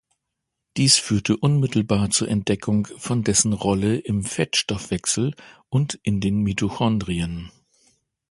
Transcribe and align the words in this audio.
Dies 0.77 0.95
führte 0.97 1.37
unmittelbar 1.37 2.09
zur 2.09 2.27
Entdeckung 2.27 2.87
von 2.97 3.23
dessen 3.23 3.53
Rolle 3.53 3.99
im 3.99 4.23
Fettstoffwechsel 4.23 5.35
und 5.69 5.99
in 6.01 6.19
den 6.19 6.39
Mitochondrien. 6.41 7.51